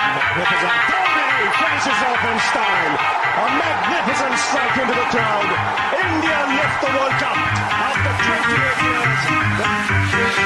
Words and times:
Magnificent. 0.00 0.78
Dhoni 0.88 1.48
finishes 1.60 2.00
off 2.08 2.22
in 2.24 2.38
style. 2.48 2.94
A 3.36 3.46
magnificent 3.60 4.36
strike 4.40 4.76
into 4.80 4.94
the 4.94 5.06
crowd. 5.12 5.50
India 6.00 6.38
lift 6.56 6.76
the 6.80 6.90
World 6.96 7.16
Cup 7.20 7.36
after 7.84 8.12
28 8.24 8.80
years. 8.88 9.20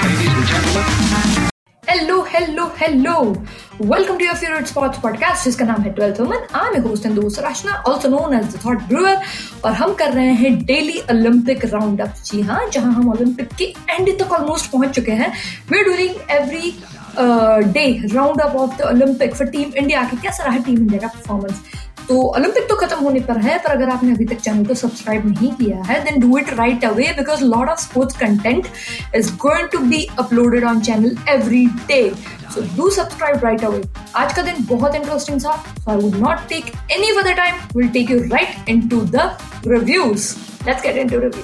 Ladies 0.03 0.35
and 0.35 0.47
gentlemen. 0.51 1.51
Hello 1.89 2.15
hello 2.29 2.65
hello 2.79 3.15
welcome 3.81 4.17
to 4.19 4.25
your 4.25 4.35
favourite 4.37 4.67
sports 4.67 4.99
podcast 5.01 5.45
जिसका 5.45 5.65
नाम 5.65 5.83
है 5.83 5.93
twelfth 5.95 6.21
woman 6.21 6.47
I 6.61 6.77
am 6.77 6.83
host 6.87 7.07
and 7.07 7.15
दोस्त 7.21 7.41
Rachna 7.45 7.73
also 7.89 8.09
known 8.09 8.35
as 8.39 8.47
the 8.55 8.61
thought 8.65 8.83
brewer 8.89 9.17
और 9.65 9.73
हम 9.81 9.93
कर 10.01 10.13
रहे 10.13 10.33
हैं 10.43 10.53
daily 10.67 10.99
Olympic 11.13 11.65
round 11.75 12.01
up 12.01 12.15
जी 12.25 12.41
हाँ 12.51 12.61
जहाँ 12.73 12.93
हम 12.93 13.11
ओलंपिक 13.13 13.53
के 13.59 13.65
एंड 13.91 14.09
तक 14.21 14.33
ऑलमोस्ट 14.39 14.71
पहुँच 14.73 14.95
चुके 14.95 15.13
हैं 15.23 15.33
we 15.71 15.79
are 15.79 15.85
doing 15.85 16.31
every 16.39 16.75
day 17.73 17.87
round 18.15 18.41
up 18.41 18.57
of 18.57 18.77
the 18.79 18.87
Olympic 18.87 19.35
for 19.35 19.47
team 19.49 19.73
India 19.77 20.03
के 20.05 20.17
कैसा 20.23 20.45
रहा 20.45 20.57
टीम 20.59 20.77
इंडिया 20.77 21.01
का 21.01 21.09
परफॉर्मेंस 21.09 21.63
तो 22.09 22.17
ओलंपिक 22.21 22.65
तो 22.69 22.75
खत्म 22.77 22.97
होने 23.05 23.21
पर 23.21 23.39
है, 23.41 23.59
पर 23.59 23.71
अगर 23.71 23.89
आपने 23.91 24.13
अभी 24.13 24.25
तक 24.25 24.41
चैनल 24.41 24.65
को 24.67 24.75
सब्सक्राइब 24.75 25.27
नहीं 25.27 25.51
किया 25.53 25.83
है 25.83 26.03
then 26.05 26.21
do 26.21 26.39
it 26.39 26.51
right 26.55 26.85
away 26.85 27.05
because 27.19 27.45
lot 27.45 27.69
of 27.69 27.81
sports 27.81 28.17
content 28.17 28.67
is 29.17 29.33
going 29.43 29.69
to 29.69 29.79
be 29.85 30.07
uploaded 30.19 30.65
on 30.65 30.81
channel 30.81 31.17
every 31.29 31.65
day 31.89 32.03
so 32.55 32.61
do 32.77 32.91
subscribe 32.91 33.45
right 33.45 33.65
away 33.65 33.83
आज 34.17 34.37
का 34.37 34.43
दिन 34.43 34.67
बहुत 34.69 34.95
इंटरेस्टिंग 34.95 35.41
था 35.41 35.57
so 35.79 35.91
I 35.91 35.97
would 35.99 36.17
not 36.19 36.47
take 36.49 36.73
any 36.93 37.13
further 37.13 37.35
time 37.37 37.55
will 37.77 37.89
take 37.91 38.11
you 38.11 38.19
right 38.27 38.69
into 38.89 39.01
the 39.09 39.31
reviews 39.67 40.35
let's 40.67 40.83
get 40.83 40.97
into 41.09 41.21
review 41.21 41.43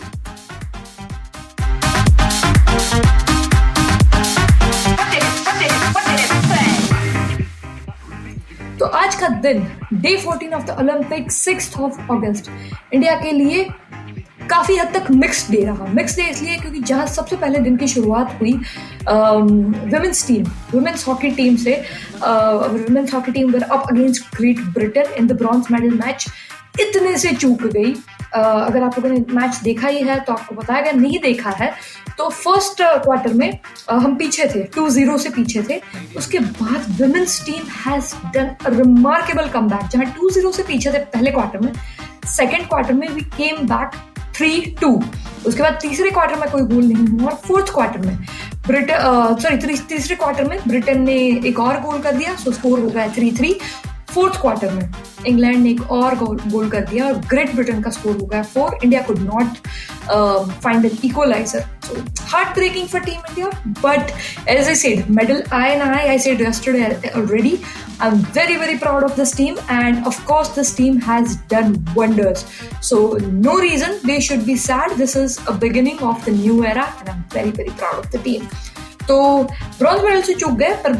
तो 8.81 8.87
आज 8.87 9.15
का 9.21 9.29
दिन 9.45 9.59
day 9.95 10.17
14 10.19 10.53
of 10.55 10.63
the 10.67 10.77
Olympic 10.81 11.31
six 11.33 11.73
of 11.79 11.99
August 12.13 12.49
India 12.95 13.15
के 13.21 13.33
लिए 13.33 13.65
काफ़ी 14.51 14.77
हद 14.77 14.93
तक 14.95 15.11
मिक्स 15.11 15.51
डे 15.51 15.65
रहा। 15.65 15.87
मिक्स 15.95 16.17
डे 16.17 16.23
इसलिए 16.31 16.57
क्योंकि 16.59 16.81
जहाँ 16.81 17.07
सबसे 17.07 17.37
पहले 17.37 17.59
दिन 17.59 17.77
की 17.77 17.89
शुरुआत 17.89 18.39
हुई 18.41 18.53
women's 18.53 20.27
team 20.29 20.45
women's 20.73 21.07
hockey 21.09 21.31
team 21.41 21.57
से 21.65 21.75
women's 22.23 23.15
hockey 23.15 23.33
team 23.33 23.53
were 23.53 23.63
up 23.63 23.85
against 23.93 24.37
Great 24.37 24.61
Britain 24.75 25.13
in 25.19 25.27
the 25.27 25.37
bronze 25.43 25.67
medal 25.73 25.99
match 25.99 26.27
इतने 26.81 27.17
से 27.19 27.33
चूक 27.35 27.67
गई। 27.67 27.95
अगर 28.35 28.83
आप 28.83 28.99
लोगों 28.99 29.11
ने 29.11 29.25
मैच 29.35 29.61
देखा 29.65 29.89
ही 29.89 30.03
है 30.03 30.19
तो 30.21 30.33
आपको 30.33 30.55
बताया 30.55 30.81
गया, 30.81 30.93
नहीं 30.93 31.19
देखा 31.21 31.51
है 31.51 31.73
तो 32.19 32.29
फ़र्स्ट 32.29 32.83
क्वार्टर 32.83 33.33
में 33.35 33.59
हम 33.91 34.17
पीछे 34.17 34.45
थे 34.55 34.63
टू 34.75 34.89
ज़ीरो 34.91 35.17
से 35.19 35.31
पीछे 35.31 35.63
थे। 35.71 35.81
उसके 36.17 36.39
बाद 36.39 36.87
women's 37.01 37.45
team 37.47 37.63
has 37.77 38.15
done 38.35 38.55
remarkable 38.77 39.49
comeback 39.69 39.89
जहाँ 39.93 40.07
टू 40.19 40.31
ज़ीरो 40.31 40.53
से 40.53 40.63
पीछे 40.63 40.93
थे 40.93 40.99
पहले 40.99 41.31
क्वार्टर 41.31 41.59
में। 41.61 41.73
सेकेंड 42.27 42.69
क्वार्टर 42.69 42.95
में 42.95 43.09
we 43.09 43.21
came 43.37 43.67
back 43.69 44.01
three 44.37 44.61
two 44.81 44.91
उसके 45.47 45.63
बाद 45.63 45.79
तीसरे 45.83 46.11
क्वार्टर 46.11 46.37
में 46.41 46.51
कोई 46.51 46.63
गोल 46.65 46.85
नहीं 46.85 47.07
हुआ 47.09 47.31
फोर्थ 47.47 47.73
क्वार्टर 47.75 48.07
में 48.07 48.17
ब्रिटेन 48.67 49.37
सॉरी 49.43 49.77
तीसरे 49.89 50.17
क्वार्टर 50.17 50.49
में 50.49 50.59
ब्रिटेन 50.69 51.03
ने 51.03 51.15
एक 51.49 51.61
और 51.61 51.81
गोल 51.81 52.01
कर 52.03 52.17
दिया 52.17 52.35
सो 52.37 52.53
स्कोर 52.53 52.81
हो 52.81 52.89
गया 52.89 53.09
थ्री 53.15 53.31
थ्री 53.39 53.55
फोर्थ 54.15 54.41
क्वार्टर 54.41 54.73
में 54.73 54.93
इंग्लैंड 55.27 55.57
ने 55.57 55.71
एक 55.71 55.91
और 55.93 56.15
गोल 56.19 56.69
कर 56.71 56.81
दिया 56.91 57.07
और 57.07 57.19
ग्रेट 57.31 57.55
ब्रिटेन 57.55 57.83
का 57.83 57.91
स्कोर 57.91 58.17
हो 58.21 58.27
गया। 58.27 58.43
Four 58.55 58.79
India 58.85 59.01
could 59.03 59.19
not 59.19 59.57
find 60.65 60.85
an 60.85 60.99
equaliser 61.05 61.65
so 61.85 62.03
heart 62.31 62.55
breaking 62.55 62.89
for 62.89 63.01
team 63.01 63.21
India 63.29 63.47
but 63.83 64.49
as 64.49 64.69
I 64.69 64.75
said 64.75 65.11
medal 65.11 65.43
I 65.53 65.71
and 65.71 65.83
I 65.83 66.09
I 66.09 66.19
said 66.19 66.41
yesterday 66.41 67.11
already 67.17 67.59
I 68.01 68.11
am 68.11 68.19
very 68.37 68.57
very 68.57 68.75
proud 68.79 69.05
of 69.05 69.17
this 69.17 69.37
team 69.37 69.57
and 69.71 70.07
of course 70.07 70.55
this 70.55 70.77
team 70.77 70.99
has 71.09 71.37
done 71.51 71.75
wonders 71.97 72.45
so 72.89 73.19
no 73.23 73.59
reason 73.59 73.99
they 74.07 74.21
should 74.29 74.45
be 74.45 74.57
sad 74.59 74.97
this 74.97 75.17
is 75.17 75.39
a 75.49 75.53
beginning 75.61 76.03
of 76.03 76.31
the 76.31 76.35
new 76.35 76.63
era 76.65 76.93
and 77.01 77.09
I 77.09 77.17
am 77.17 77.25
very 77.35 77.51
very 77.51 77.71
proud 77.71 78.05
of 78.05 78.17
the 78.17 78.23
team 78.25 78.47
तो 79.09 79.43
bronze 79.79 80.03
medal 80.05 80.21
से 80.23 80.35
चूक 80.35 80.53
गए, 80.53 80.75
पर 80.85 80.93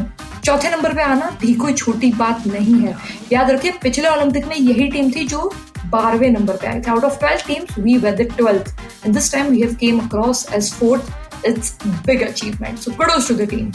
चौथे 0.45 0.69
number 0.69 0.93
पे 0.93 1.01
आना 1.03 1.29
भी 1.41 1.53
कोई 1.55 1.73
छोटी 1.73 2.11
बात 2.13 2.47
नहीं 2.47 2.79
है। 2.81 2.95
याद 3.31 3.51
रखिए, 3.51 3.71
पिछले 3.83 4.07
ओलंपिक 4.09 4.45
में 4.47 4.55
यही 4.55 4.87
टीम 4.89 5.11
थी 5.11 5.27
जो 5.27 5.51
बारहवें 5.87 6.29
नंबर 6.31 6.55
पे 6.57 6.67
आए 6.67 6.81
थे। 6.81 6.91
Out 6.91 7.03
of 7.03 7.19
twelve 7.19 7.41
teams 7.47 7.77
we 7.79 7.97
were 7.97 8.15
the 8.15 8.27
twelfth 8.37 8.75
and 9.05 9.13
this 9.13 9.31
time 9.31 9.47
we 9.47 9.61
have 9.61 9.75
came 9.79 9.99
across 9.99 10.45
as 10.53 10.71
fourth 10.73 11.45
it's 11.47 11.77
big 11.85 12.21
achievement 12.27 12.79
so 12.79 12.91
kudos 12.93 13.27
to 13.27 13.35
the 13.35 13.49
team 13.49 13.71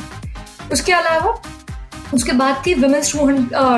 उसके 0.73 0.93
अलावा, 0.93 1.35
उसके 2.15 2.33
बाद 2.33 2.63
थी 2.67 2.75
women's 2.75 3.13
two 3.13 3.27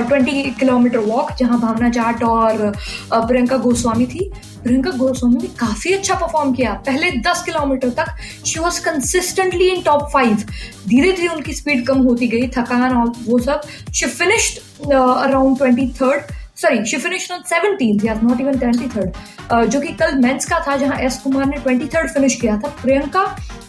twenty 0.08 0.42
kilometre 0.58 0.98
walk 1.00 1.32
जहाँ 1.38 1.60
भावना 1.60 1.88
जाट 1.90 2.22
और 2.24 2.70
प्रियंका 3.12 3.56
गोस्वामी 3.58 4.06
थी। 4.06 4.30
प्रियंका 4.62 4.90
गोस्वामी 4.96 5.36
ने 5.42 5.48
काफ़ी 5.58 5.92
अच्छा 5.94 6.14
परफॉर्म 6.14 6.52
किया। 6.54 6.72
पहले 6.86 7.10
10 7.22 7.42
किलोमीटर 7.46 7.90
तक 7.98 8.16
she 8.46 8.60
was 8.60 8.80
consistently 8.84 9.68
in 9.68 9.82
top 9.82 10.08
five 10.12 10.44
धीरे 10.88 11.12
धीरे 11.12 11.28
उनकी 11.28 11.54
स्पीड 11.54 11.86
कम 11.86 11.98
होती 12.02 12.28
गई, 12.28 12.48
थकान 12.48 12.96
और 12.96 13.12
वो 13.26 13.38
सब। 13.38 13.60
She 13.94 14.06
finished 14.06 14.92
around 14.92 15.58
twenty 15.58 15.88
third 16.00 16.32
sorry 16.60 16.84
she 16.90 16.96
finish 16.96 17.30
on 17.32 17.42
seventeen 17.48 18.00
not 18.22 18.40
even 18.40 18.58
twenty 18.58 18.88
third 18.96 19.66
जो 19.70 19.80
कि 19.80 19.92
कल 20.00 20.14
मेंस 20.22 20.44
का 20.46 20.58
था, 20.66 20.76
जहाँ 20.76 20.98
एस 21.00 21.18
कुमार 21.24 21.46
ने 21.46 21.56
ट्वेंटी 21.56 21.86
थर्ड 21.94 22.10
फिनिश 22.12 22.34
किया 22.40 22.56
था। 22.56 22.68
Priyanka 22.82 23.22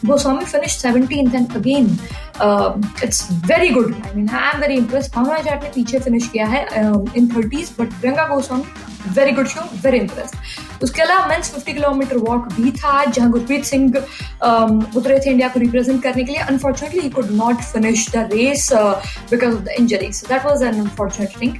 Goswami 0.05 0.45
finish 0.45 0.77
seventeen 0.77 1.31
and 1.35 1.55
again 1.55 1.97
it's 3.03 3.27
very 3.31 3.69
good 3.69 3.93
I 3.95 4.15
mean 4.15 4.29
I 4.29 4.51
am 4.53 4.59
very 4.61 4.75
impress 4.75 5.11
Bhawna 5.15 5.37
Jat 5.39 5.63
ने 5.63 5.69
पीछे 5.75 5.99
फिनिश 5.99 6.27
किया 6.33 6.47
है 6.47 6.65
in 7.17 7.27
thirties 7.35 7.71
but 7.79 7.99
Priyanka 7.99 8.27
Goswami 8.27 9.11
very 9.17 9.31
good 9.31 9.47
show 9.47 9.69
very 9.83 9.99
impress 9.99 10.31
उसके 10.83 11.01
अलावा 11.01 11.25
men's 11.27 11.53
50 11.53 11.63
kilometre 11.65 12.17
walk 12.19 12.47
भी 12.53 12.71
था 12.73 13.03
जहाँ 13.05 13.29
गुरप्रीत 13.31 13.65
सिंह 13.65 13.97
उतरे 14.97 15.19
थे 15.19 15.29
इंडिया 15.29 15.47
को 15.47 15.59
रिप्रेजेंट 15.59 16.01
करने 16.03 16.23
के 16.23 16.31
लिए। 16.31 16.41
Unfortunately 16.43 17.01
he 17.01 17.09
could 17.09 17.31
not 17.33 17.61
finish 17.73 18.09
the 18.11 18.29
race 18.33 18.69
because 18.73 19.55
of 19.55 19.63
the 19.63 19.75
injury 19.79 20.11
so 20.13 20.27
that 20.27 20.45
was 20.45 20.63
an 20.63 20.81
unfortunate 20.81 21.41
thing 21.41 21.57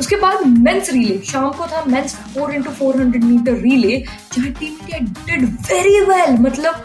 उसके 0.00 0.16
बाद 0.16 0.46
मेंस 0.46 0.90
रिले 0.90 1.18
शाम 1.26 1.50
को 1.52 1.66
था 1.66 1.84
men's 1.86 2.14
four 2.34 2.54
into 2.54 2.70
four 2.70 3.00
hundred 3.00 3.24
metre 3.24 3.60
relay 3.62 3.98
जहाँ 4.32 4.50
team 4.52 4.72
India 4.72 4.98
did 5.26 5.44
very 5.70 6.00
well 6.04 6.38
मतलब 6.40 6.82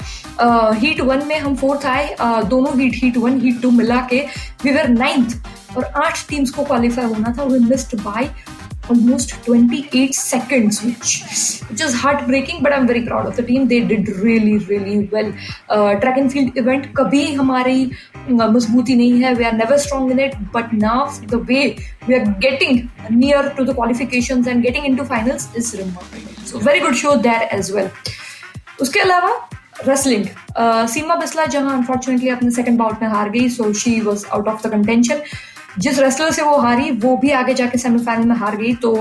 heat 0.82 1.02
one 1.02 1.26
में 1.28 1.40
हम 1.40 1.56
fourth 1.56 1.86
आए 1.86 2.16
uh, 2.16 2.44
दोनों 2.50 2.78
heat 2.80 3.04
heat 3.04 3.18
one 3.18 3.40
heat 3.42 3.62
two 3.62 3.72
मिला 3.72 4.02
के 4.10 4.26
वी 4.64 4.74
वर 4.74 4.88
नाइन्थ 4.88 5.38
और 5.78 5.84
आठ 6.04 6.28
टीम्स 6.30 6.52
को 6.52 6.64
क्वालिफाई 6.64 7.06
होना 7.06 7.34
था 7.38 7.44
we 7.44 7.60
missed 7.60 7.96
by 8.02 8.30
almost 8.89 9.31
28 9.45 10.15
seconds, 10.15 10.83
which 10.83 11.13
which 11.69 11.81
is 11.81 11.95
heartbreaking. 11.95 12.63
But 12.63 12.73
I'm 12.73 12.87
very 12.87 13.05
proud 13.07 13.27
of 13.27 13.37
the 13.37 13.43
team. 13.43 13.69
They 13.69 13.81
did 13.93 14.09
really 14.27 14.59
really 14.73 14.99
well. 15.15 15.33
Uh, 15.69 15.95
track 16.01 16.19
and 16.19 16.33
field 16.33 16.61
event 16.65 16.87
कभी 16.97 17.25
हमारी 17.35 17.91
मजबूती 18.29 18.97
नहीं 18.97 19.23
है. 19.23 19.35
We 19.37 19.45
are 19.45 19.57
never 19.63 19.79
strong 19.87 20.11
in 20.11 20.23
it. 20.27 20.37
But 20.53 20.73
now 20.73 20.99
the 21.35 21.39
way 21.39 21.65
we 22.09 22.19
are 22.21 22.27
getting 22.47 22.91
near 23.11 23.43
to 23.57 23.65
the 23.65 23.75
qualifications 23.81 24.47
and 24.47 24.63
getting 24.69 24.93
into 24.93 25.09
finals 25.15 25.49
is 25.55 25.75
remarkable. 25.83 26.45
So 26.45 26.59
very 26.71 26.81
good 26.81 26.97
show 27.05 27.17
there 27.31 27.49
as 27.59 27.73
well. 27.79 27.91
उसके 28.81 29.01
अलावा 29.01 29.33
wrestling 29.87 30.25
सीमा 30.89 31.15
बिस्ला 31.17 31.45
जहां 31.55 31.77
unfortunately 31.77 32.29
अपने 32.31 32.51
second 32.51 32.79
bout 32.79 33.03
में 33.03 33.09
हार 33.09 33.31
गई 33.31 33.49
so 33.51 33.73
she 33.83 34.01
was 34.01 34.25
out 34.33 34.49
of 34.49 34.67
the 34.67 34.71
contention 34.71 35.23
जिस 35.78 36.00
wrestler 36.00 36.32
से 36.32 36.42
वो 36.42 36.58
हारी, 36.58 36.92
वो 36.92 37.16
भी 37.18 37.32
आगे 37.32 37.54
जाके 37.54 37.78
सेमीफाइनल 37.78 38.26
में 38.26 38.36
हार 38.36 38.56
गई 38.58 38.74
तो 38.76 38.94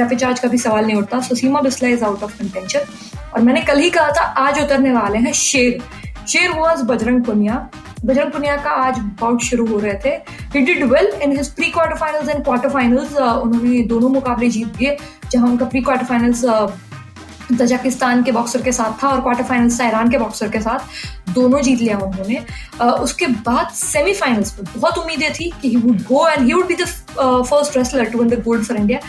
रफी 0.00 0.16
चार्ज 0.16 0.40
का 0.40 0.48
भी 0.48 0.58
सवाल 0.58 0.86
नहीं 0.86 0.96
उठता। 0.96 1.20
So 1.20 1.34
Seema 1.34 1.60
Bisla 1.60 1.88
is 1.88 2.04
out 2.04 2.22
of 2.22 2.38
contention 2.38 2.80
और 3.34 3.42
मैंने 3.42 3.60
कल 3.62 3.78
ही 3.78 3.90
कहा 3.90 4.10
था, 4.10 4.22
आज 4.22 4.62
उतरने 4.62 4.92
वाले 4.92 5.18
हैं 5.18 5.32
शेर। 5.34 5.82
शेर 6.28 6.50
वॉज़ 6.50 6.82
बजरंग 6.84 7.24
पुनिया। 7.24 7.68
बजरंग 8.04 8.30
पुनिया 8.32 8.56
का 8.56 8.70
आज 8.70 8.98
बाउट 9.20 9.42
शुरू 9.42 9.66
हो 9.66 9.78
रहे 9.78 9.94
थे। 10.04 10.10
He 10.54 10.60
did 10.64 10.84
well 10.84 11.06
in 11.22 11.36
his 11.36 11.48
pre 11.54 11.70
quarter 11.70 11.96
finals 11.96 12.28
and 12.28 12.44
quarter 12.44 12.70
finals 12.70 13.16
उन्होंने 13.16 13.82
दोनों 13.88 14.08
मुकाबले 14.10 14.48
जीत 14.48 14.76
गए 14.76 14.96
जहाँ 15.32 15.48
उनका 15.48 15.66
प्री 15.66 15.80
क्वार्टर 15.80 16.04
फाइनल्स 16.06 16.44
तजाकिस्तान 17.52 18.22
के 18.22 18.32
बॉक्सर 18.32 18.62
के 18.62 18.72
साथ 18.72 19.02
था 19.02 19.08
और 19.08 19.20
क्वार्टर 19.20 19.44
फाइनल्स 19.44 19.80
था 19.80 19.86
ईरान 19.88 20.10
के 20.10 20.18
बॉक्सर 20.18 20.48
के 20.48 20.60
साथ। 20.60 21.32
दोनों 21.34 21.60
जीत 21.62 21.80
लिया 21.80 21.98
उन्होंने 21.98 22.38
उसके 23.02 23.26
बाद 23.26 23.72
सेमीफाइनल्स 23.74 24.58
में 24.58 24.66
बहुत 24.76 24.98
उम्मीदें 24.98 25.32
थी 25.32 25.52
कि 25.62 25.68
he 25.68 25.76
would 25.76 26.02
go 26.08 26.26
and 26.28 26.46
he 26.46 26.52
would 26.52 26.66
be 26.66 26.74
the 26.74 26.86
first 27.18 27.76
wrestler 27.76 28.10
to 28.10 28.18
win 28.18 28.28
the 28.28 28.42
gold 28.44 28.64
for 28.64 28.76
India 28.76 29.00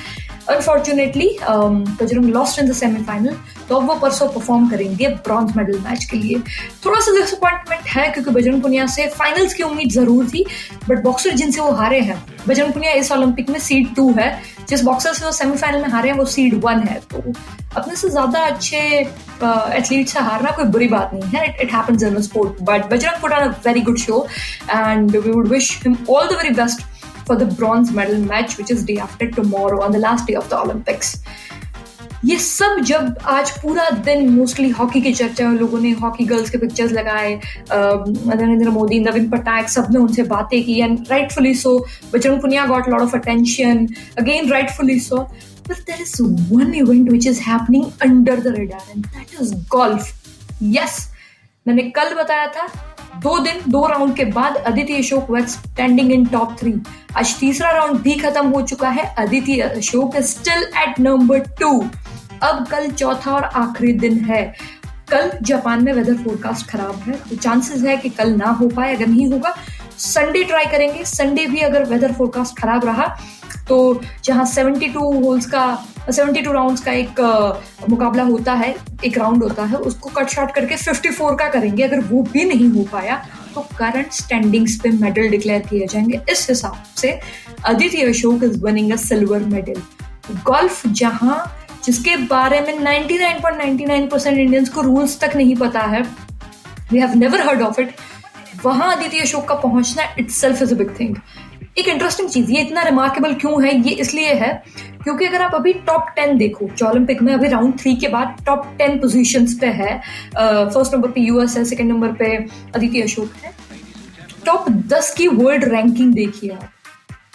unfortunately 0.49 1.29
Bajrang 1.41 2.29
lost 2.29 2.59
in 2.59 2.69
the 2.69 2.73
semifinal 2.75 3.35
तो 3.69 3.75
अब 3.75 3.87
वो 3.87 3.95
परसों 3.99 4.27
परफॉर्म 4.29 4.67
करेंगे 4.69 5.07
ब्रॉन्ज 5.07 5.55
मेडल 5.57 5.79
मैच 5.79 6.03
के 6.11 6.17
लिए। 6.17 6.39
थोड़ा 6.85 6.99
सा 6.99 7.11
डिसअपॉइंटमेंट 7.13 7.87
है 7.87 8.07
क्योंकि 8.09 8.31
बजरंग 8.31 8.61
पुनिया 8.61 8.85
से 8.87 9.07
फाइनल्स 9.17 9.53
की 9.53 9.63
उम्मीद 9.63 9.91
ज़रूर 9.91 10.27
थी 10.29 10.45
बट 10.89 11.03
बॉक्सर 11.03 11.31
जिनसे 11.35 11.61
वो 11.61 11.71
हारे 11.73 11.99
हैं 12.01 12.23
बजरंग 12.47 12.73
पुनिया 12.73 12.91
इस 12.93 13.11
ओलंपिक 13.11 13.49
में 13.49 13.59
सीड 13.59 13.95
टू 13.95 14.11
है। 14.13 14.29
जिस 14.69 14.81
बॉक्सर 14.83 15.13
से 15.13 15.25
वो 15.25 15.31
सेमीफाइनल 15.31 15.81
में 15.81 15.89
हारे 15.89 16.09
हैं, 16.09 16.17
वो 16.17 16.25
सीड 16.25 16.53
वन 16.63 16.79
है। 16.83 16.99
तो 17.11 17.17
अपने 17.77 17.95
से 17.95 18.09
ज़्यादा 18.09 18.39
अच्छे 18.41 18.77
एथलीट 18.77 20.07
से 20.07 20.19
हारना 20.19 20.51
कोई 20.51 20.65
बुरी 20.65 20.87
बात 20.87 21.11
नहीं 21.13 21.29
है। 21.35 21.45
It 21.61 21.73
happens 21.73 22.03
in 22.03 22.21
sport 22.21 22.61
but 22.69 22.85
Bajrang 22.93 23.21
put 23.21 23.31
on 23.33 23.41
a 23.41 23.53
very 23.65 23.81
good 23.81 23.97
show 23.99 24.25
and 24.71 25.11
we 25.11 25.31
would 25.31 25.47
wish 25.47 25.79
him 25.83 25.97
all 26.09 26.27
the 26.27 26.37
very 26.37 26.49
best 26.55 26.94
for 27.25 27.35
the 27.35 27.45
bronze 27.47 27.91
medal 27.91 28.19
match, 28.21 28.57
which 28.57 28.71
is 28.71 28.83
day 28.83 28.97
after 28.99 29.29
tomorrow 29.31 29.81
on 29.81 29.91
the 29.91 29.99
last 29.99 30.27
day 30.27 30.35
of 30.35 30.49
the 30.49 30.59
Olympics. 30.59 31.17
ये 32.25 32.37
सब 32.39 32.79
जब 32.85 33.17
आज 33.29 33.49
पूरा 33.61 33.89
दिन 34.05 34.29
mostly 34.29 34.69
hockey 34.77 35.01
की 35.01 35.13
चर्चा 35.13 35.47
है 35.47 35.57
लोगों 35.57 35.79
ने 35.79 35.91
हॉकी 35.99 36.25
गर्ल्स 36.25 36.49
के 36.49 36.57
पिक्चर्स 36.57 36.91
लगाए 36.91 37.33
नरेंद्र 37.71 38.69
मोदी 38.69 38.99
नवीन 38.99 39.29
पटनायक 39.29 39.69
सबने 39.69 39.99
उनसे 39.99 40.23
बातें 40.31 40.63
की 40.65 40.79
and 40.81 41.11
rightfully 41.11 41.53
so 41.55 41.77
Bajrang 42.13 42.41
Punia 42.41 42.65
got 42.67 42.89
lot 42.89 43.01
of 43.01 43.15
attention 43.17 43.87
again 44.19 44.49
rightfully 44.51 44.99
so 44.99 45.17
but 45.69 45.85
there 45.87 46.01
is 46.01 46.21
one 46.53 46.73
event 46.75 47.11
which 47.11 47.27
is 47.27 47.41
happening 47.41 47.85
under 48.03 48.39
the 48.39 48.55
radar 48.57 48.91
and 48.91 49.05
that 49.05 49.41
is 49.41 49.53
golf 49.71 50.13
yes 50.63 50.99
मैंने 51.65 51.89
कल 51.91 52.13
बताया 52.15 52.47
था 52.47 52.67
दो 53.15 53.37
दिन, 53.39 53.61
दो 53.69 53.85
राउंड 53.87 54.15
के 54.15 54.25
बाद 54.25 54.55
Aditi 54.57 54.95
Ashok 54.95 55.29
wait 55.31 55.47
standing 55.49 56.11
in 56.11 56.25
top 56.25 56.55
three 56.59 56.73
आज 57.17 57.35
तीसरा 57.39 57.69
राउंड 57.71 57.99
भी 57.99 58.13
खत्म 58.15 58.47
हो 58.47 58.61
चुका 58.61 58.89
है 58.89 59.05
Aditi 59.17 59.59
Ashok 59.61 60.17
still 60.23 60.63
at 60.77 60.99
number 60.99 61.39
two 61.59 61.79
अब 62.43 62.65
कल 62.67 62.89
चौथा 62.91 63.31
और 63.31 63.43
आखिरी 63.43 63.93
दिन 63.93 64.19
है। 64.25 64.43
कल 65.11 65.31
जापान 65.41 65.83
में 65.83 65.91
वेदर 65.93 66.15
फोरकास्ट 66.15 66.67
खराब 66.67 67.01
है। 67.07 67.13
तो 67.29 67.35
चांसेस 67.35 67.83
है 67.83 67.95
कि 67.97 68.09
कल 68.09 68.31
ना 68.31 68.49
हो 68.51 68.67
पाए, 68.67 68.95
अगर 68.95 69.07
नहीं 69.07 69.27
होगा 69.31 69.55
संडे 69.97 70.43
ट्राई 70.43 70.65
करेंगे। 70.65 71.03
संडे 71.05 71.45
भी 71.45 71.59
अगर 71.59 71.83
वेदर 71.83 72.13
फोरकास्ट 72.13 72.57
खराब 72.57 72.85
रहा 72.85 73.05
तो 73.69 74.01
जहाँ 74.23 74.45
72 74.47 74.95
होल्स 74.95 75.45
का 75.45 75.65
72 76.09 76.51
राउंड्स 76.53 76.81
का 76.83 76.91
एक 76.91 77.19
मुकाबला 77.89 78.23
होता 78.23 78.53
है, 78.53 78.73
एक 79.05 79.17
राउंड 79.17 79.43
होता 79.43 79.63
है, 79.63 79.77
उसको 79.77 80.09
कट 80.09 80.29
शॉर्ट 80.29 80.53
करके 80.55 80.77
54 80.77 81.35
का 81.39 81.49
करेंगे। 81.49 81.83
अगर 81.83 81.99
वो 82.11 82.21
भी 82.33 82.43
नहीं 82.45 82.69
हो 82.69 82.83
पाया 82.91 83.15
तो 83.55 83.61
करंट 83.77 84.11
स्टैंडिंग्स 84.13 84.79
पे 84.83 84.89
मेडल 84.91 85.29
डिक्लेयर 85.29 85.61
किए 85.69 85.85
जाएँगे। 85.87 86.19
इस 86.31 86.47
हिसाब 86.49 86.83
से 86.97 87.19
Aditi 87.65 88.01
Ashok 88.03 88.43
is 88.43 88.63
winning 88.65 88.91
a 88.91 88.95
silver 88.95 89.43
medal 89.45 89.81
golf 90.45 90.87
जहाँ, 90.87 91.37
जिसके 91.85 92.15
बारे 92.27 92.59
में 92.61 92.73
99.99 92.79 94.09
परसेंट 94.11 94.37
इंडियंस 94.37 94.69
को 94.69 94.81
रूल्स 94.81 95.19
तक 95.19 95.35
नहीं 95.35 95.55
पता 95.55 95.81
है 95.81 96.01
we 96.91 96.99
have 96.99 97.13
never 97.15 97.41
heard 97.47 97.61
of 97.61 97.81
it 97.81 97.95
वहाँ 98.65 98.95
अदिति 98.95 99.19
अशोक 99.19 99.47
का 99.47 99.55
पहुँचना 99.55 100.03
itself 100.35 100.61
is 100.61 100.73
a 100.73 100.77
big 100.77 100.99
thing 100.99 101.15
एक 101.75 101.87
इंटरेस्टिंग 101.87 102.29
चीज़, 102.29 102.51
ये 102.51 102.61
इतना 102.61 102.81
रिमार्केबल 102.83 103.33
क्यों 103.33 103.63
है? 103.63 103.73
ये 103.77 103.91
इसलिए 103.93 104.33
है 104.33 104.51
क्योंकि 105.03 105.25
अगर 105.25 105.41
आप 105.41 105.55
अभी 105.55 105.73
टॉप 105.87 106.05
टेन 106.15 106.37
देखो, 106.37 106.67
जो 106.67 106.85
ओलंपिक 106.87 107.21
में 107.21 107.33
अभी 107.33 107.47
राउंड 107.47 107.79
थ्री 107.79 107.95
के 107.95 108.07
बाद 108.07 108.37
टॉप 108.45 108.65
टेन 108.77 108.97
पोजिशन 108.99 109.45
पे 109.61 109.67
है 109.79 109.97
फ़र्स्ट 110.35 110.93
नंबर 110.93 111.11
पे 111.11 111.21
यूएस 111.21 111.57
है 111.57 111.63
सेकंड 111.65 111.91
नंबर 111.91 112.13
पे 112.13 112.35
अदिति 112.75 113.01
अशोक 113.01 113.33
है। 113.43 113.53
टॉप 114.45 114.69
दस 114.69 115.13
की 115.17 115.27
वर्ल्ड 115.27 115.63
रैंकिंग 115.73 116.13
देखिए 116.13 116.51
आप। 116.51 116.69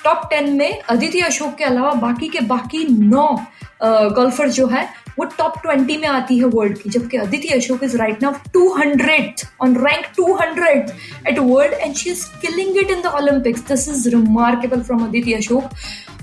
टॉप 0.04 0.28
टेन 0.31 0.52
में 0.56 0.81
अदिति 0.81 1.20
अशोक 1.20 1.54
के 1.54 1.64
अलावा 1.64 1.92
बाकी 2.00 2.28
के 2.28 2.40
बाकी 2.46 2.87
नौ 2.90 3.28
गोल्फर 3.82 4.48
जो 4.50 4.66
है 4.66 4.87
वो 5.20 5.25
टॉप 5.38 5.58
ट्वेंटी 5.62 5.96
में 5.96 6.08
आती 6.08 6.38
है 6.38 6.44
वर्ल्ड 6.55 6.78
की, 6.78 6.90
जबकि 6.90 7.17
Aditi 7.17 7.49
Ashok 7.55 7.84
is 7.84 7.96
right 7.96 8.22
now 8.22 8.32
two 8.55 8.69
hundred 8.75 9.40
on 9.62 9.76
rank 9.87 10.06
two 10.17 10.34
hundred 10.34 10.90
at 11.28 11.38
world 11.38 11.72
and 11.75 11.94
she 11.94 12.11
is 12.11 12.25
killing 12.43 12.76
it 12.84 12.90
in 12.90 13.02
the 13.02 13.14
Olympics 13.20 13.67
this 13.69 13.88
is 13.88 14.08
remarkable 14.17 14.82
from 14.82 15.05
Aditi 15.06 15.32
Ashok. 15.32 15.70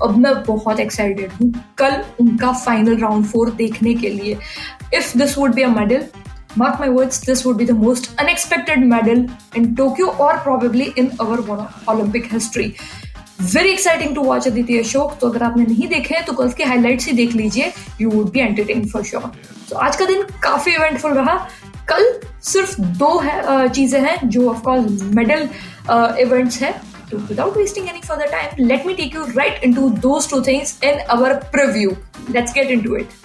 अब 0.04 0.18
मैं 0.18 0.34
बहुत 0.44 0.80
एक्साइटेड 0.80 1.32
हूँ 1.42 1.52
कल 1.78 2.04
उनका 2.20 2.52
फाइनल 2.66 2.98
राउंड 3.02 3.26
फोर 3.26 3.52
देखने 3.58 3.94
के 3.94 4.10
लिए. 4.10 4.38
If 4.94 5.18
this 5.18 5.38
would 5.38 5.54
be 5.56 5.62
a 5.62 5.70
medal 5.80 6.06
mark 6.60 6.80
my 6.82 6.88
words, 6.94 7.18
this 7.22 7.42
would 7.46 7.58
be 7.58 7.66
the 7.70 7.74
most 7.80 8.06
unexpected 8.22 8.86
medal 8.92 9.20
in 9.60 9.66
tokyo 9.80 10.14
or 10.26 10.30
probably 10.46 10.88
in 11.02 11.10
our 11.26 11.36
olympic 11.94 12.32
history. 12.32 12.66
Very 13.42 13.69
exciting 13.69 14.16
to 14.16 14.22
watch 14.24 14.48
Aditi 14.48 14.78
Ashok 14.80 15.18
तो 15.22 15.30
अगर 15.30 15.44
आपने 15.44 15.66
नहीं 15.66 15.88
देखे 15.88 16.22
तो 16.28 16.34
कल 16.34 16.50
के 16.57 16.63
हाईलाइट्स 16.63 17.06
ही 17.07 17.13
देख 17.13 17.36
लीजिए। 17.36 17.72
You 18.01 18.10
would 18.10 18.31
be 18.31 18.39
entertain 18.39 18.88
for 18.89 19.04
sure 19.06 19.31
तो 19.69 19.75
आज 19.78 19.95
का 19.95 20.06
दिन 20.06 20.24
काफ़ी 20.44 20.74
इवेंटफुल 20.75 21.13
रहा। 21.13 21.36
कल 21.89 22.12
सिर्फ़ 22.44 22.81
दो 23.00 23.18
है 23.19 23.68
चीज़ें 23.69 24.00
हैं 24.01 24.18
जो 24.30 24.50
ऑफकोर्स 24.50 25.01
मेडल 25.16 25.50
इवेंट्स 26.22 26.62
है। 26.62 26.75
So 27.10 27.18
without 27.28 27.57
wasting 27.57 27.86
any 27.89 28.01
further 28.06 28.25
time, 28.31 28.57
let 28.69 28.88
me 28.88 28.94
take 28.95 29.13
you 29.18 29.22
right 29.36 29.62
into 29.68 29.83
those 30.06 30.25
two 30.31 30.40
things 30.48 30.74
in 30.88 30.98
our 31.16 31.30
preview. 31.54 31.94
Let's 32.38 32.56
get 32.57 32.74
into 32.75 32.98
it. 33.01 33.16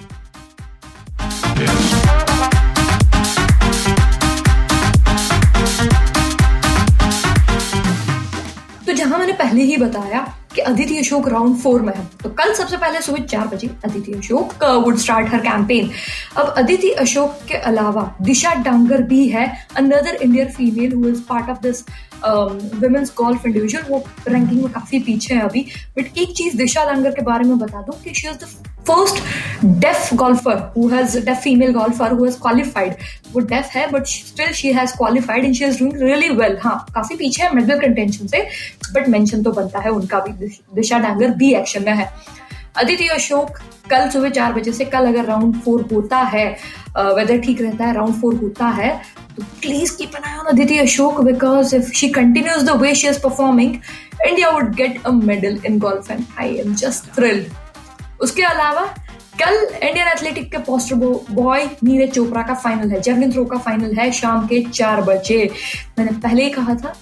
तो 2.28 2.31
पहले 9.52 9.64
ही 9.64 9.76
बताया 9.76 10.20
कि 10.54 10.60
अदिति 10.60 10.96
अशोक 10.98 11.26
राउंड 11.28 11.56
फोर 11.60 11.82
में 11.82 11.92
है। 11.94 12.04
तो 12.22 12.28
कल 12.30 12.52
सबसे 12.54 12.76
पहले 12.76 13.00
सुबह 13.02 13.24
चार 13.24 13.46
बजे 13.48 13.68
Aditi 13.84 14.12
Ashok 14.12 14.64
would 14.84 14.96
start 14.98 15.28
her 15.28 15.40
campaign 15.40 15.90
अब 16.36 16.54
अदिति 16.58 16.90
अशोक 17.02 17.36
के 17.48 17.54
अलावा 17.70 18.04
दिशा 18.22 18.54
डांगर 18.64 19.02
भी 19.12 19.26
है 19.28 19.46
another 19.76 20.14
Indian 20.14 20.48
female 20.56 20.94
who 20.94 21.08
is 21.08 21.20
part 21.28 21.50
of 21.50 21.58
this 21.62 21.84
women's 22.24 23.12
golf 23.16 23.46
individual 23.46 23.84
वो 23.88 24.04
रैंकिंग 24.28 24.62
में 24.62 24.72
काफ़ी 24.72 24.98
पीछे 25.00 25.34
है 25.34 25.40
अभी। 25.42 25.66
बट 25.98 26.18
एक 26.18 26.36
चीज़ 26.36 26.56
दिशा 26.56 26.84
डांगर 26.84 27.10
के 27.10 27.22
बारे 27.24 27.44
में 27.44 27.58
बता 27.58 27.82
दूँ 27.82 28.02
कि 28.04 28.14
she 28.14 28.28
is 28.28 28.36
the 28.36 28.48
first 28.88 29.22
deaf 29.64 30.12
golfer 30.14 30.58
who 30.76 30.88
has 30.88 31.18
deaf 31.24 31.40
female 31.42 31.72
golfer 31.72 32.12
who 32.12 32.24
has 32.24 32.38
qualified 32.42 32.94
वो 33.32 33.40
डेफ 33.40 33.70
है 33.74 33.90
but 33.90 34.06
still 34.06 34.52
she 34.52 34.72
has 34.72 34.96
qualified 34.96 35.44
and 35.44 35.54
she 35.54 35.64
is 35.64 35.78
doing 35.78 36.02
really 36.02 36.28
well 36.36 36.58
हाँ 36.64 36.74
काफ़ी 36.94 37.16
पीछे 37.16 37.42
है 37.42 37.54
मेडल 37.54 37.80
कंटेंशन 37.80 38.26
से 38.26 38.46
बट 38.94 39.08
मेंशन 39.08 39.42
तो 39.42 39.52
बनता 39.52 39.80
है, 39.80 39.90
उनका 39.90 40.20
भी 40.20 40.32
दिशा 40.74 40.98
डांगर 40.98 41.34
भी 41.34 41.52
एक्शन 41.54 41.84
में 41.84 41.92
है। 41.92 42.10
अदिति 42.76 43.06
अशोक, 43.08 43.58
कल 43.90 44.08
सुबह 44.10 44.30
चार 44.30 44.52
बजे 44.52 44.72
से 44.72 44.84
कल 44.84 45.06
अगर 45.06 45.24
राउंड 45.24 45.60
फोर 45.62 45.88
होता 45.92 46.18
है 46.34 46.46
वेदर 46.98 47.38
ठीक 47.40 47.60
रहता 47.62 47.84
है 47.84 47.94
राउंड 47.94 48.20
फोर 48.20 48.34
होता 48.34 48.66
है 48.80 48.90
तो 49.36 49.42
please 49.60 49.96
keep 49.98 50.16
an 50.16 50.24
eye 50.24 50.38
on 50.38 50.46
Aditi 50.52 50.78
Ashok 50.78 51.20
because 51.24 51.74
if 51.76 51.90
she 51.96 52.08
continues 52.10 52.64
the 52.64 52.76
way 52.82 52.94
she 52.94 53.08
is 53.08 53.20
performing 53.22 53.74
India 54.28 54.50
would 54.50 54.74
get 54.76 55.02
a 55.06 55.10
medal 55.24 55.58
in 55.66 55.78
golf 55.78 56.10
and 56.10 56.24
I 56.38 56.56
am 56.56 56.74
just 56.74 57.14
thrilled 57.16 57.61
उसके 58.22 58.42
अलावा 58.42 58.84
कल 59.40 59.54
Indian 59.82 60.08
athletic 60.08 60.50
के 60.50 60.58
poster 60.62 60.96
boy 61.34 61.68
Neeraj 61.84 62.10
Chopra 62.14 62.42
का 62.42 62.54
final 62.54 62.90
है 62.90 63.00
javelin 63.00 63.32
throw 63.32 63.44
का 63.44 63.58
final 63.58 63.94
है 63.98 64.10
शाम 64.12 64.46
के 64.46 64.62
चार 64.70 65.02
बजे। 65.02 65.50
मैंने 65.98 66.12
पहले 66.18 66.44
ही 66.44 66.50
कहा 66.50 66.74
था 66.74 66.94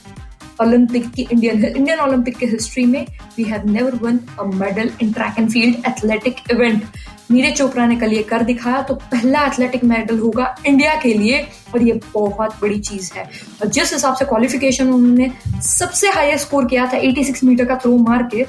ओलंपिक 0.62 1.10
की 1.10 1.22
इंडियन 1.22 1.64
इंडियन 1.64 2.00
ओलंपिक 2.00 2.36
के 2.38 2.46
हिस्ट्री 2.46 2.84
में 2.86 3.04
we 3.36 3.44
have 3.44 3.68
never 3.70 3.94
won 4.02 4.18
a 4.40 4.44
medal 4.54 4.90
in 5.02 5.12
track 5.12 5.38
and 5.38 5.50
field 5.50 5.86
athletic 5.88 6.50
event 6.50 6.82
Neeraj 7.30 7.56
Chopra 7.56 7.86
ने 7.86 7.96
कल 7.96 8.12
ये 8.12 8.22
कर 8.22 8.42
दिखाया 8.42 8.80
तो 8.82 8.94
पहला 8.94 9.44
एथलेटिक 9.46 9.84
मेडल 9.84 10.18
होगा 10.18 10.54
इंडिया 10.66 10.94
के 11.02 11.12
लिए, 11.14 11.40
और 11.74 11.82
ये 11.82 12.00
बहुत 12.14 12.56
बड़ी 12.62 12.78
चीज़ 12.80 13.10
है। 13.16 13.24
और 13.62 13.68
जिस 13.68 13.92
हिसाब 13.92 14.14
से 14.14 14.24
क्वालिफिकेशन 14.24 14.90
उन्होंने 14.92 15.30
सबसे 15.62 16.08
हाईएस्ट 16.10 16.46
स्कोर 16.46 16.66
किया 16.66 16.86
था 16.86 16.98
86 17.00 17.44
मीटर 17.44 17.64
का 17.64 17.76
थ्रो 17.76 17.96
मार 17.98 18.22
के 18.34 18.46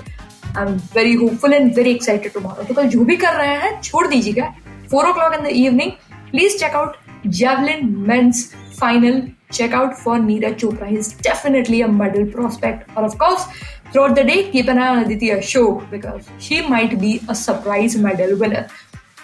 I 0.57 0.65
am 0.65 0.77
very 0.95 1.13
hopeful 1.23 1.53
and 1.53 1.75
very 1.75 1.91
excited 1.91 2.33
tomorrow 2.33 2.63
तो 2.63 2.73
कल 2.73 2.87
जो 2.95 3.03
भी 3.05 3.17
कर 3.25 3.35
रहे 3.35 3.55
हैं 3.63 3.79
छोड़ 3.81 4.07
दीजिएगा 4.07 4.53
four 4.91 5.09
o'clock 5.13 5.33
in 5.33 5.43
the 5.43 5.55
evening 5.65 5.91
please 6.31 6.57
check out 6.57 6.95
javelin 7.27 7.95
men's 8.09 8.51
final 8.79 9.21
out 9.59 9.97
for 9.97 10.17
Neeraj 10.17 10.59
Chopra. 10.59 10.87
He's 10.87 11.13
definitely 11.13 11.81
a 11.81 11.87
medal 11.87 12.25
prospect. 12.25 12.89
Or 12.95 13.03
of 13.03 13.17
course, 13.17 13.45
throughout 13.91 14.15
the 14.15 14.23
day, 14.23 14.49
keep 14.51 14.67
an 14.67 14.77
eye 14.77 14.87
on 14.89 15.03
Aditya's 15.03 15.47
show 15.47 15.81
because 15.91 16.29
she 16.39 16.61
might 16.67 16.99
be 16.99 17.21
a 17.27 17.35
surprise 17.35 17.95
medal 17.97 18.37
winner. 18.37 18.67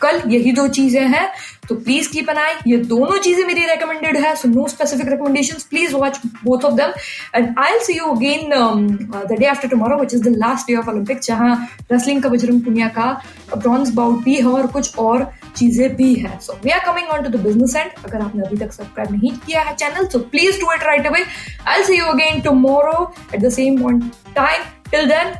कल 0.02 0.22
यही 0.28 0.52
दो 0.52 0.68
चीज़ें 0.78 1.08
हैं 1.10 1.28
तो 1.68 1.76
please 1.76 2.10
keep 2.12 2.30
an 2.30 2.38
eye 2.38 2.54
ये 2.68 2.78
दोनों 2.92 3.18
चीज़ें 3.20 3.44
मेरी 3.46 3.66
रेकमेंडेड 3.66 4.18
है 4.18 4.36
so 4.36 4.48
no 4.50 4.68
specific 4.68 5.08
recommendations 5.10 5.64
please 5.70 5.96
watch 5.96 6.20
both 6.44 6.66
of 6.66 6.74
them 6.74 6.94
and 7.36 7.60
I 7.60 7.72
will 7.72 7.82
see 7.84 7.94
you 7.94 8.06
again 8.14 8.50
the 8.52 9.38
day 9.40 9.46
after 9.46 9.68
tomorrow 9.68 9.98
which 9.98 10.14
is 10.14 10.24
the 10.24 10.36
last 10.38 10.68
day 10.68 10.76
of 10.78 10.90
Olympic 10.90 11.20
जहाँ 11.24 11.56
wrestling 11.92 12.22
का 12.24 12.30
बजरंग 12.30 12.62
पुनिया 12.66 12.88
का 13.00 13.10
bronze 13.56 13.94
bought 13.96 14.24
भी 14.24 14.36
है 14.36 14.46
और 14.48 14.68
कुछ 14.68 14.98
और 15.00 15.30
चीज़ें 15.58 15.96
भी 15.96 16.14
है. 16.16 16.38
So 16.40 16.60
we 16.64 16.72
are 16.72 16.80
coming 16.86 17.10
on 17.10 17.24
to 17.24 17.30
the 17.38 17.42
business 17.44 17.76
and 17.76 17.92
अगर 18.06 18.22
आपने 18.22 18.46
अभी 18.46 18.58
तक 18.58 18.72
सब्सक्राइब 18.74 19.12
नहीं 19.12 19.32
किया 19.46 19.62
है 19.62 19.76
channel 19.76 20.08
so 20.08 20.20
please 20.32 20.60
do 20.62 20.72
it 20.74 20.84
right 20.84 21.08
away 21.08 21.26
I'll 21.78 21.84
see 21.88 21.98
you 21.98 22.06
again 22.06 22.42
tomorrow 22.42 23.14
at 23.34 23.40
the 23.42 23.50
same 23.54 23.84
one 23.84 24.00
time 24.36 24.64
till 24.92 25.06
then 25.10 25.36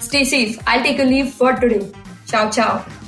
stay 0.00 0.24
safe. 0.24 0.58
I'll 0.66 0.82
take 0.82 1.00
a 1.00 1.04
leave 1.04 1.34
for 1.34 1.52
today. 1.54 1.92
Ciao 2.26 2.50
ciao. 2.50 3.07